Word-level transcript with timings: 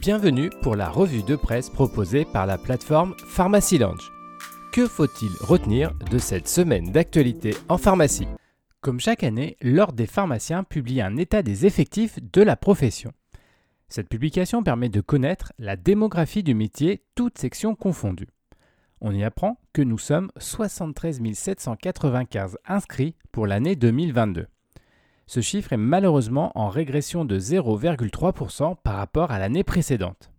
Bienvenue 0.00 0.50
pour 0.62 0.76
la 0.76 0.90
revue 0.90 1.22
de 1.22 1.36
presse 1.36 1.70
proposée 1.70 2.26
par 2.26 2.46
la 2.46 2.58
plateforme 2.58 3.14
Pharmacy 3.26 3.78
Lounge. 3.78 4.12
Que 4.72 4.86
faut-il 4.86 5.30
retenir 5.40 5.94
de 6.10 6.18
cette 6.18 6.48
semaine 6.48 6.92
d'actualité 6.92 7.54
en 7.68 7.78
pharmacie? 7.78 8.28
Comme 8.82 9.00
chaque 9.00 9.24
année, 9.24 9.56
l'Ordre 9.62 9.94
des 9.94 10.06
pharmaciens 10.06 10.64
publie 10.64 11.00
un 11.00 11.16
état 11.16 11.42
des 11.42 11.64
effectifs 11.64 12.18
de 12.20 12.42
la 12.42 12.56
profession. 12.56 13.12
Cette 13.88 14.08
publication 14.08 14.62
permet 14.62 14.90
de 14.90 15.00
connaître 15.00 15.52
la 15.58 15.76
démographie 15.76 16.42
du 16.42 16.54
métier, 16.54 17.02
toutes 17.14 17.38
sections 17.38 17.74
confondues. 17.74 18.28
On 19.00 19.14
y 19.14 19.24
apprend 19.24 19.58
que 19.72 19.82
nous 19.82 19.98
sommes 19.98 20.30
73 20.38 21.20
795 21.32 22.58
inscrits 22.66 23.14
pour 23.32 23.46
l'année 23.46 23.76
2022. 23.76 24.46
Ce 25.28 25.40
chiffre 25.40 25.72
est 25.72 25.76
malheureusement 25.76 26.52
en 26.54 26.68
régression 26.68 27.24
de 27.24 27.38
0,3% 27.38 28.76
par 28.82 28.96
rapport 28.96 29.32
à 29.32 29.40
l'année 29.40 29.64
précédente. 29.64 30.30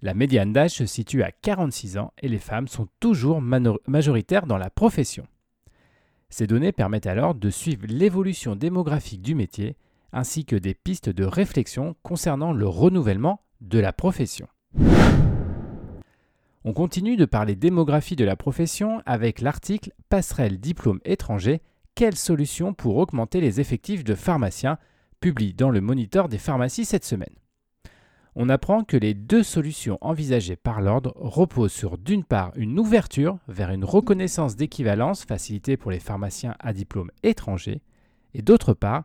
La 0.00 0.14
médiane 0.14 0.52
d'âge 0.52 0.70
se 0.70 0.86
situe 0.86 1.22
à 1.22 1.30
46 1.30 1.98
ans 1.98 2.12
et 2.22 2.28
les 2.28 2.38
femmes 2.38 2.68
sont 2.68 2.88
toujours 3.00 3.42
majoritaires 3.42 4.46
dans 4.46 4.56
la 4.56 4.70
profession. 4.70 5.26
Ces 6.30 6.46
données 6.46 6.72
permettent 6.72 7.06
alors 7.06 7.34
de 7.34 7.50
suivre 7.50 7.86
l'évolution 7.86 8.56
démographique 8.56 9.22
du 9.22 9.34
métier 9.34 9.76
ainsi 10.12 10.46
que 10.46 10.56
des 10.56 10.72
pistes 10.74 11.10
de 11.10 11.24
réflexion 11.24 11.94
concernant 12.02 12.52
le 12.52 12.66
renouvellement 12.66 13.42
de 13.60 13.78
la 13.78 13.92
profession. 13.92 14.48
On 16.64 16.72
continue 16.72 17.16
de 17.16 17.24
parler 17.24 17.56
démographie 17.56 18.16
de 18.16 18.24
la 18.24 18.36
profession 18.36 19.02
avec 19.04 19.40
l'article 19.40 19.92
Passerelle 20.08 20.58
diplôme 20.58 21.00
étranger 21.04 21.60
quelles 21.98 22.14
solutions 22.14 22.74
pour 22.74 22.98
augmenter 22.98 23.40
les 23.40 23.60
effectifs 23.60 24.04
de 24.04 24.14
pharmaciens 24.14 24.78
publié 25.18 25.52
dans 25.52 25.68
le 25.68 25.80
Moniteur 25.80 26.28
des 26.28 26.38
pharmacies 26.38 26.84
cette 26.84 27.04
semaine. 27.04 27.34
On 28.36 28.48
apprend 28.48 28.84
que 28.84 28.96
les 28.96 29.14
deux 29.14 29.42
solutions 29.42 29.98
envisagées 30.00 30.54
par 30.54 30.80
l'ordre 30.80 31.12
reposent 31.16 31.72
sur 31.72 31.98
d'une 31.98 32.22
part 32.22 32.52
une 32.54 32.78
ouverture 32.78 33.38
vers 33.48 33.72
une 33.72 33.84
reconnaissance 33.84 34.54
d'équivalence 34.54 35.24
facilitée 35.24 35.76
pour 35.76 35.90
les 35.90 35.98
pharmaciens 35.98 36.54
à 36.60 36.72
diplôme 36.72 37.10
étranger, 37.24 37.82
et 38.32 38.42
d'autre 38.42 38.74
part, 38.74 39.02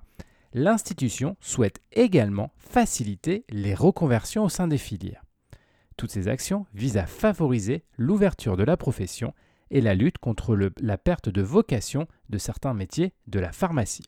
l'institution 0.53 1.36
souhaite 1.40 1.81
également 1.94 2.52
faciliter 2.58 3.44
les 3.50 3.73
reconversions 3.73 4.44
au 4.44 4.50
sein 4.50 4.68
des 4.68 4.78
filières. 4.78 5.25
Toutes 5.98 6.12
ces 6.12 6.28
actions 6.28 6.68
visent 6.75 6.98
à 6.98 7.08
favoriser 7.08 7.86
l'ouverture 7.98 8.56
de 8.56 8.64
la 8.64 8.78
profession 8.78 9.34
et 9.74 9.82
la 9.82 9.96
lutte 9.96 10.20
contre 10.20 10.58
la 10.80 10.98
perte 10.98 11.28
de 11.28 11.42
vocation 11.42 12.08
de 12.30 12.38
certains 12.38 12.74
métiers 12.74 13.12
de 13.28 13.40
la 13.40 13.52
pharmacie. 13.52 14.06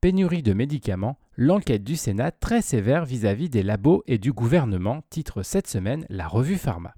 Pénurie 0.00 0.42
de 0.42 0.54
médicaments, 0.54 1.18
l'enquête 1.36 1.84
du 1.84 1.94
Sénat 1.94 2.30
très 2.32 2.62
sévère 2.62 3.04
vis-à-vis 3.04 3.50
des 3.50 3.62
labos 3.62 4.02
et 4.06 4.16
du 4.16 4.32
gouvernement, 4.32 5.02
titre 5.10 5.42
cette 5.42 5.66
semaine 5.66 6.06
la 6.08 6.26
revue 6.26 6.56
Pharma. 6.56 6.94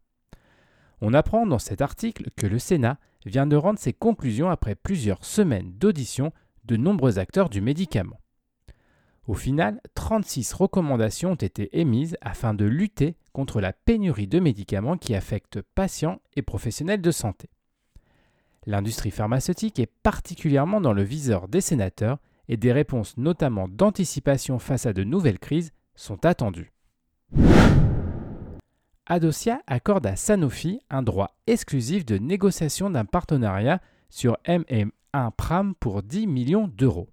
On 1.00 1.14
apprend 1.14 1.46
dans 1.46 1.58
cet 1.58 1.80
article 1.80 2.30
que 2.36 2.46
le 2.46 2.58
Sénat 2.58 2.98
vient 3.26 3.46
de 3.46 3.56
rendre 3.56 3.78
ses 3.78 3.92
conclusions 3.92 4.50
après 4.50 4.76
plusieurs 4.76 5.24
semaines 5.24 5.72
d'audition 5.72 6.32
de 6.64 6.76
nombreux 6.76 7.18
acteurs 7.18 7.48
du 7.48 7.60
médicament. 7.60 8.19
Au 9.30 9.34
final, 9.34 9.80
36 9.94 10.54
recommandations 10.54 11.30
ont 11.30 11.34
été 11.36 11.78
émises 11.78 12.16
afin 12.20 12.52
de 12.52 12.64
lutter 12.64 13.14
contre 13.32 13.60
la 13.60 13.72
pénurie 13.72 14.26
de 14.26 14.40
médicaments 14.40 14.96
qui 14.96 15.14
affecte 15.14 15.62
patients 15.76 16.20
et 16.34 16.42
professionnels 16.42 17.00
de 17.00 17.12
santé. 17.12 17.48
L'industrie 18.66 19.12
pharmaceutique 19.12 19.78
est 19.78 19.92
particulièrement 20.02 20.80
dans 20.80 20.92
le 20.92 21.04
viseur 21.04 21.46
des 21.46 21.60
sénateurs 21.60 22.18
et 22.48 22.56
des 22.56 22.72
réponses 22.72 23.16
notamment 23.18 23.68
d'anticipation 23.68 24.58
face 24.58 24.86
à 24.86 24.92
de 24.92 25.04
nouvelles 25.04 25.38
crises 25.38 25.70
sont 25.94 26.26
attendues. 26.26 26.72
Adosia 29.06 29.62
accorde 29.68 30.06
à 30.06 30.16
Sanofi 30.16 30.80
un 30.90 31.04
droit 31.04 31.36
exclusif 31.46 32.04
de 32.04 32.18
négociation 32.18 32.90
d'un 32.90 33.04
partenariat 33.04 33.80
sur 34.08 34.36
MM1 34.44 34.90
Pram 35.36 35.76
pour 35.76 36.02
10 36.02 36.26
millions 36.26 36.66
d'euros. 36.66 37.10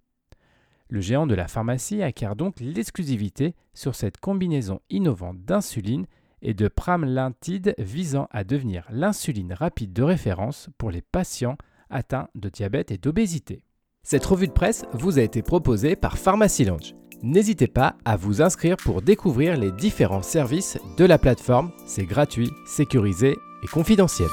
Le 0.90 1.02
géant 1.02 1.28
de 1.28 1.36
la 1.36 1.48
pharmacie 1.48 2.02
acquiert 2.02 2.36
donc 2.36 2.59
l'exclusivité 2.59 3.56
sur 3.74 3.96
cette 3.96 4.20
combinaison 4.20 4.80
innovante 4.90 5.44
d'insuline 5.44 6.06
et 6.42 6.53
de 6.53 6.68
pramlintide 6.68 7.75
visant 7.78 8.28
à 8.31 8.44
devenir 8.44 8.86
l'insuline 8.90 9.53
rapide 9.53 9.94
de 9.94 10.03
référence 10.03 10.70
pour 10.78 10.92
les 10.92 11.02
patients 11.02 11.58
atteints 11.90 12.30
de 12.36 12.50
diabète 12.50 12.92
et 12.92 12.97
d'obésité. 12.97 13.64
Cette 14.03 14.26
revue 14.26 14.47
de 14.47 14.53
presse 14.53 14.86
vous 14.94 15.20
a 15.20 15.22
été 15.22 15.42
proposée 15.42 15.96
par 15.96 16.18
Pharmacy. 16.18 16.68
N'hésitez 17.24 17.68
pas 17.68 17.97
à 18.06 18.16
vous 18.16 18.42
inscrire 18.42 18.78
pour 18.78 19.02
découvrir 19.02 19.58
les 19.58 19.72
différents 19.72 20.22
services 20.22 20.78
de 20.97 21.06
la 21.06 21.18
plateforme. 21.18 21.72
C'est 21.86 22.06
gratuit, 22.06 22.52
sécurisé 22.66 23.36
et 23.64 23.68
confidentiel. 23.68 24.30